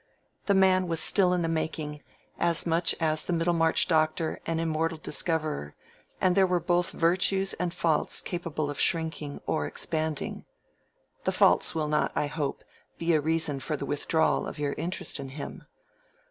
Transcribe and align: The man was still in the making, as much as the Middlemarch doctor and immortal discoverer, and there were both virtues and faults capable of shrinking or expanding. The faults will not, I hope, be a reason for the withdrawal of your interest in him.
The 0.47 0.55
man 0.55 0.87
was 0.87 0.99
still 0.99 1.31
in 1.31 1.43
the 1.43 1.47
making, 1.47 2.01
as 2.39 2.65
much 2.65 2.95
as 2.99 3.23
the 3.23 3.33
Middlemarch 3.33 3.87
doctor 3.87 4.39
and 4.47 4.59
immortal 4.59 4.97
discoverer, 4.97 5.75
and 6.19 6.35
there 6.35 6.47
were 6.47 6.59
both 6.59 6.89
virtues 6.91 7.53
and 7.59 7.71
faults 7.71 8.19
capable 8.19 8.71
of 8.71 8.79
shrinking 8.79 9.41
or 9.45 9.67
expanding. 9.67 10.45
The 11.23 11.31
faults 11.31 11.75
will 11.75 11.87
not, 11.87 12.11
I 12.15 12.25
hope, 12.25 12.63
be 12.97 13.13
a 13.13 13.21
reason 13.21 13.59
for 13.59 13.77
the 13.77 13.85
withdrawal 13.85 14.47
of 14.47 14.57
your 14.57 14.73
interest 14.73 15.19
in 15.19 15.29
him. 15.29 15.65